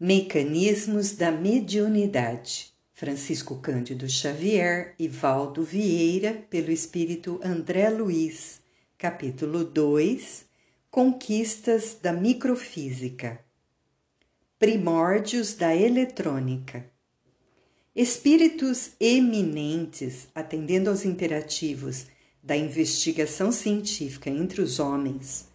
[0.00, 2.72] Mecanismos da mediunidade.
[2.92, 8.60] Francisco Cândido Xavier e Valdo Vieira, pelo espírito André Luiz.
[8.98, 10.46] Capítulo 2
[10.90, 13.38] Conquistas da microfísica.
[14.58, 16.84] Primórdios da eletrônica.
[17.94, 22.06] Espíritos eminentes, atendendo aos imperativos
[22.42, 25.46] da investigação científica entre os homens,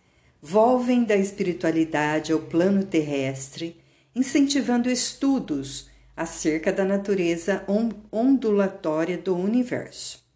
[0.42, 3.76] volvem da espiritualidade ao plano terrestre
[4.16, 7.64] incentivando estudos acerca da natureza
[8.12, 10.28] ondulatória do universo.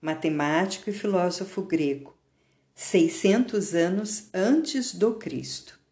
[0.00, 2.18] matemático e filósofo grego,
[2.74, 5.83] 600 anos antes do Cristo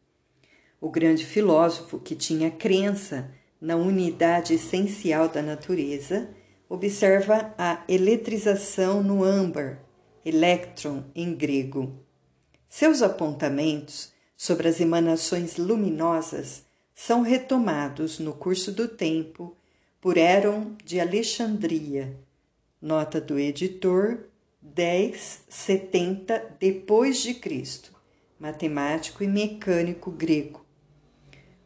[0.83, 6.29] o grande filósofo que tinha crença na unidade essencial da natureza,
[6.69, 9.79] observa a eletrização no âmbar,
[10.25, 12.05] electron em grego.
[12.69, 19.57] Seus apontamentos sobre as emanações luminosas são retomados no curso do tempo
[20.01, 22.19] por Heron de Alexandria,
[22.81, 24.25] nota do editor
[24.61, 27.93] 1070 depois de Cristo,
[28.37, 30.62] matemático e mecânico grego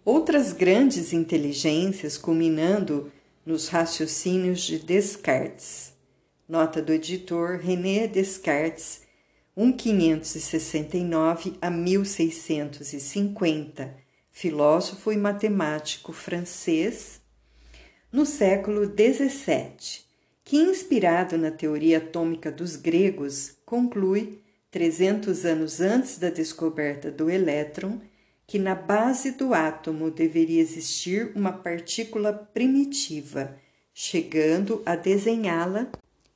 [0.06, 3.12] Outras grandes inteligências culminando
[3.44, 5.92] nos raciocínios de Descartes.
[6.48, 9.00] Nota do editor René Descartes,
[9.56, 13.96] 1569 a 1650,
[14.30, 17.20] filósofo e matemático francês,
[18.12, 20.04] no século XVII,
[20.44, 24.40] que, inspirado na teoria atômica dos gregos, conclui,
[24.70, 28.00] 300 anos antes da descoberta do elétron,
[28.46, 33.56] que na base do átomo deveria existir uma partícula primitiva,
[33.92, 35.88] chegando a desenhá-la,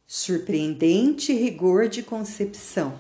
[0.07, 2.99] surpreendente rigor de concepção,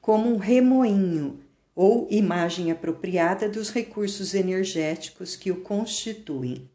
[0.00, 1.40] como um remoinho
[1.74, 6.70] ou imagem apropriada dos recursos energéticos que o constituem.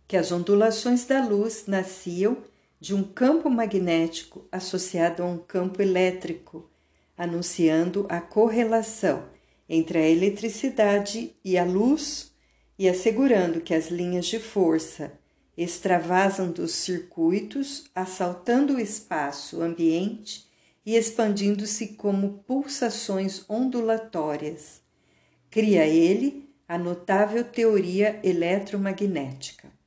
[0.07, 2.39] que as ondulações da luz nasciam
[2.81, 6.71] de um campo magnético associado a um campo elétrico,
[7.17, 9.29] anunciando a correlação
[9.69, 12.33] entre a eletricidade e a luz
[12.79, 15.13] e assegurando que as linhas de força
[15.57, 20.47] extravasam dos circuitos, assaltando o espaço ambiente
[20.87, 24.81] e expandindo-se como pulsações ondulatórias.
[25.51, 29.78] Cria ele a notável teoria eletromagnética.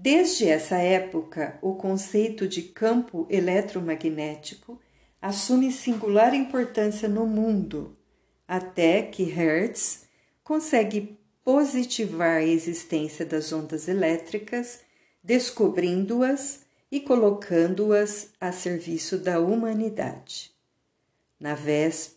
[0.00, 4.80] Desde essa época, o conceito de campo eletromagnético
[5.20, 7.96] assume singular importância no mundo,
[8.46, 10.04] até que Hertz
[10.44, 14.82] consegue positivar a existência das ondas elétricas,
[15.20, 16.60] descobrindo-as
[16.92, 20.52] e colocando-as a serviço da humanidade.
[21.40, 21.56] Na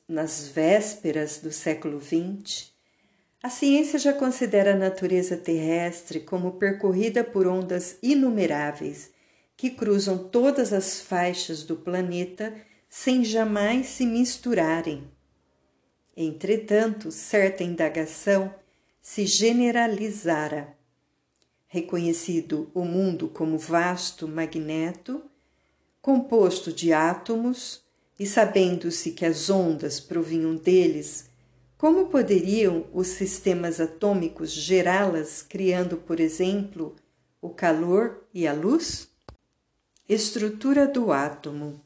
[0.07, 2.70] nas vésperas do século XX,
[3.43, 9.11] a ciência já considera a natureza terrestre como percorrida por ondas inumeráveis
[9.57, 12.53] que cruzam todas as faixas do planeta
[12.89, 15.09] sem jamais se misturarem.
[16.15, 18.53] Entretanto, certa indagação
[19.01, 20.75] se generalizara.
[21.67, 25.23] Reconhecido o mundo como vasto magneto,
[26.01, 27.83] composto de átomos,
[28.19, 31.30] e sabendo-se que as ondas provinham deles
[31.81, 36.95] como poderiam os sistemas atômicos gerá-las, criando, por exemplo,
[37.41, 39.09] o calor e a luz?
[40.07, 41.81] Estrutura do átomo.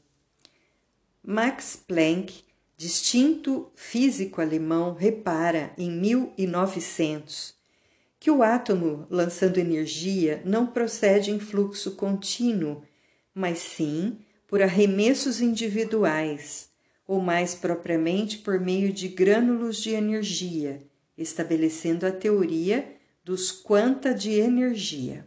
[1.24, 2.44] Max Planck,
[2.76, 7.54] distinto físico alemão, repara em 1900
[8.20, 12.82] que o átomo, lançando energia, não procede em fluxo contínuo,
[13.34, 16.68] mas sim por arremessos individuais
[17.06, 20.82] ou mais propriamente por meio de grânulos de energia,
[21.16, 25.24] estabelecendo a teoria dos quanta de energia.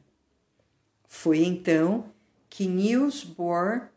[1.08, 2.12] Foi então
[2.50, 3.88] que Niels Bohr,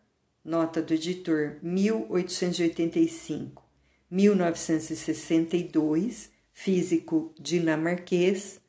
[0.44, 3.62] nota do editor 1885,
[4.10, 8.60] 1962, físico dinamarquês,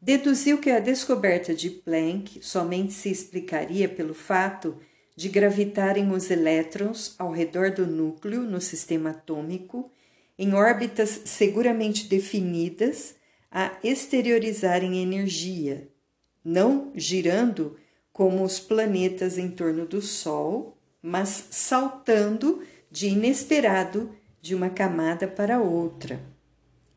[0.00, 4.78] deduziu que a descoberta de Planck somente se explicaria pelo fato
[5.16, 9.90] de gravitarem os elétrons ao redor do núcleo no sistema atômico,
[10.38, 13.16] em órbitas seguramente definidas,
[13.50, 15.88] a exteriorizarem energia,
[16.44, 17.78] não girando
[18.12, 25.60] como os planetas em torno do Sol, mas saltando de inesperado de uma camada para
[25.60, 26.20] outra.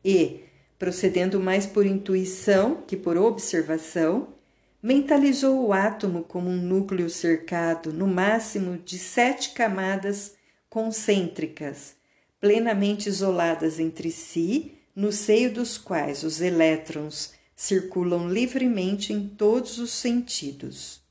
[0.04, 0.40] E,
[0.78, 4.34] procedendo mais por intuição que por observação,
[4.82, 10.34] mentalizou o átomo como um núcleo cercado, no máximo, de sete camadas
[10.68, 11.94] concêntricas,
[12.40, 19.90] plenamente isoladas entre si, no seio dos quais os elétrons circulam livremente em todos os
[19.90, 21.02] sentidos.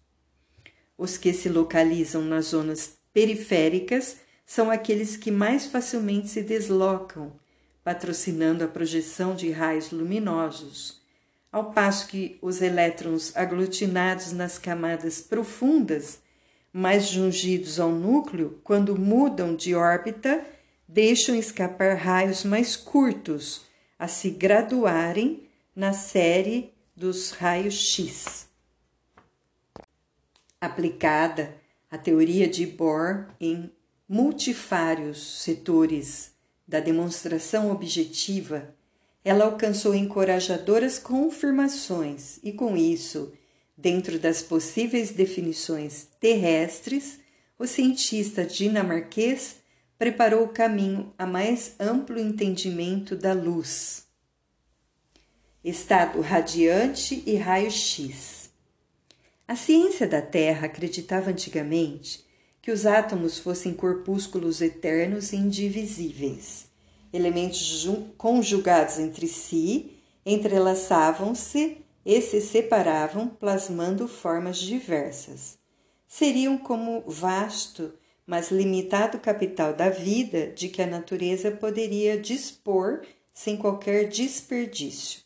[0.97, 7.33] Os que se localizam nas zonas periféricas são aqueles que mais facilmente se deslocam,
[7.83, 10.98] patrocinando a projeção de raios luminosos
[11.51, 16.19] ao passo que os elétrons aglutinados nas camadas profundas,
[16.71, 20.45] mais jungidos ao núcleo, quando mudam de órbita,
[20.87, 23.65] deixam escapar raios mais curtos,
[23.97, 28.47] a se graduarem na série dos raios X.
[30.61, 31.55] Aplicada
[31.89, 33.71] a teoria de Bohr em
[34.07, 36.33] multifários setores
[36.67, 38.75] da demonstração objetiva
[39.23, 43.33] ela alcançou encorajadoras confirmações e, com isso,
[43.77, 47.19] dentro das possíveis definições terrestres,
[47.57, 49.57] o cientista dinamarquês
[49.97, 54.05] preparou o caminho a mais amplo entendimento da luz.
[55.61, 58.49] Estado radiante e raio-x.
[59.45, 62.25] A ciência da Terra acreditava antigamente
[62.61, 66.68] que os átomos fossem corpúsculos eternos e indivisíveis
[67.11, 67.87] elementos
[68.17, 75.57] conjugados entre si, entrelaçavam-se e se separavam, plasmando formas diversas.
[76.07, 77.93] Seriam como vasto,
[78.25, 83.01] mas limitado capital da vida de que a natureza poderia dispor
[83.33, 85.21] sem qualquer desperdício.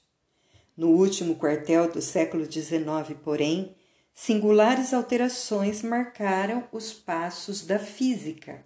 [0.76, 3.76] No último quartel do século XIX, porém,
[4.14, 8.66] singulares alterações marcaram os passos da física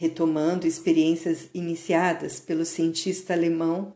[0.00, 3.92] retomando experiências iniciadas pelo cientista alemão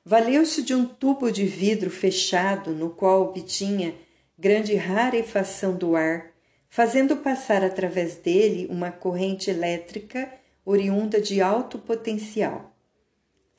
[0.05, 3.95] valeu-se de um tubo de vidro fechado no qual obtinha
[4.39, 6.33] grande rarefação do ar,
[6.69, 10.31] fazendo passar através dele uma corrente elétrica
[10.67, 12.70] oriunda de alto potencial.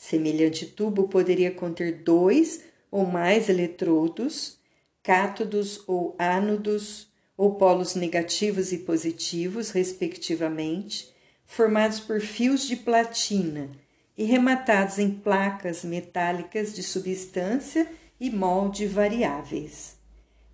[0.02, 4.58] Semelhante tubo poderia conter dois ou mais eletrodos,
[5.04, 11.14] cátodos ou ánodos, ou polos negativos e positivos, respectivamente,
[11.46, 13.70] formados por fios de platina
[14.18, 17.88] e rematados em placas metálicas de substância
[18.20, 19.98] e molde variáveis.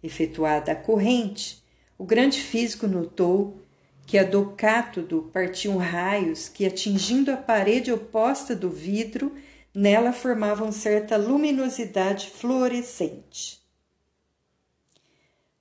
[0.03, 1.63] Efetuada a corrente,
[1.97, 3.65] o grande físico notou
[4.07, 9.35] que a do cátodo partiam raios que, atingindo a parede oposta do vidro,
[9.75, 13.59] nela formavam certa luminosidade fluorescente.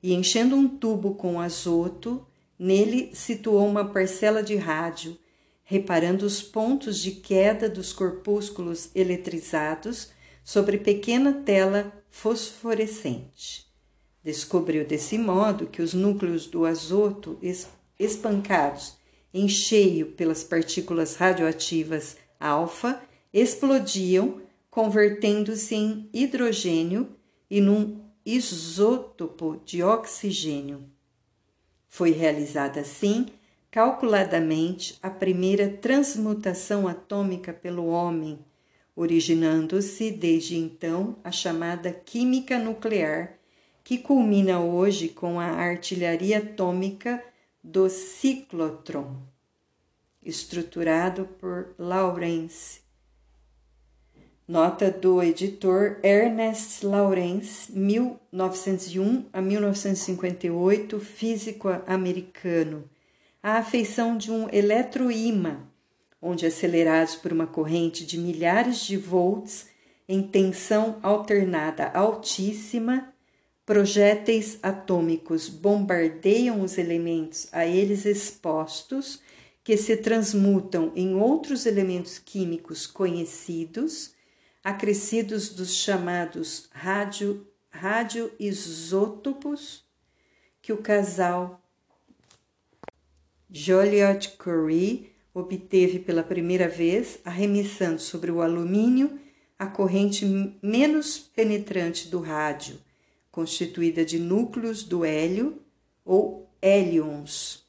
[0.00, 2.24] e, enchendo um tubo com azoto,
[2.56, 5.18] nele situou uma parcela de rádio,
[5.64, 10.14] reparando os pontos de queda dos corpúsculos eletrizados
[10.46, 13.66] sobre pequena tela fosforescente.
[14.22, 17.36] Descobriu desse modo que os núcleos do azoto
[17.98, 18.96] espancados
[19.34, 27.08] em cheio pelas partículas radioativas alfa explodiam, convertendo-se em hidrogênio
[27.50, 30.84] e num isótopo de oxigênio.
[31.88, 33.26] Foi realizada assim,
[33.68, 38.38] calculadamente, a primeira transmutação atômica pelo homem,
[38.96, 43.38] originando-se desde então a chamada química nuclear,
[43.84, 47.22] que culmina hoje com a artilharia atômica
[47.62, 49.16] do ciclotron,
[50.24, 52.86] estruturado por Lawrence
[54.48, 62.88] Nota do editor Ernest Lawrence, 1901 a 1958, físico americano.
[63.42, 65.62] A afeição de um eletroímã,
[66.26, 69.68] onde acelerados por uma corrente de milhares de volts
[70.08, 73.12] em tensão alternada altíssima,
[73.64, 79.20] projéteis atômicos bombardeiam os elementos a eles expostos,
[79.62, 84.14] que se transmutam em outros elementos químicos conhecidos
[84.66, 89.84] acrescidos dos chamados radio, radioisótopos
[90.60, 91.62] que o casal
[93.48, 99.20] Joliot-Curie obteve pela primeira vez, arremessando sobre o alumínio
[99.58, 100.24] a corrente
[100.62, 102.78] menos penetrante do rádio,
[103.30, 105.60] constituída de núcleos do hélio
[106.02, 107.66] ou hélions.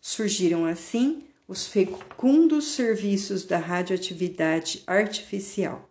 [0.00, 5.90] Surgiram assim os fecundos serviços da radioatividade artificial.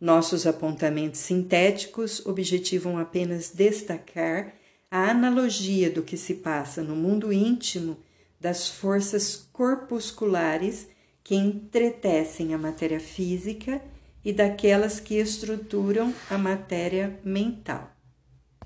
[0.00, 4.54] Nossos apontamentos sintéticos objetivam apenas destacar
[4.90, 7.98] a analogia do que se passa no mundo íntimo
[8.40, 10.88] das forças corpusculares
[11.22, 13.80] que entretecem a matéria física
[14.24, 17.99] e daquelas que estruturam a matéria mental.